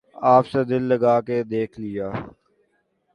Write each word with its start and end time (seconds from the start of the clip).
آپ 0.15 0.47
سے 0.47 0.63
دل 0.63 0.83
لگا 0.83 1.19
کے 1.21 1.43
دیکھ 1.43 1.79
لیا 1.79 2.09